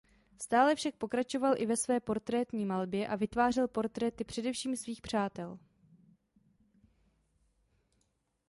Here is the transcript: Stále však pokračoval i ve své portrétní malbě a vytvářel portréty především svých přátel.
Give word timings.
Stále 0.41 0.75
však 0.75 0.95
pokračoval 0.95 1.53
i 1.57 1.65
ve 1.65 1.77
své 1.77 1.99
portrétní 1.99 2.65
malbě 2.65 3.07
a 3.07 3.15
vytvářel 3.15 3.67
portréty 3.67 4.23
především 4.23 4.75
svých 4.75 5.01
přátel. 5.01 5.59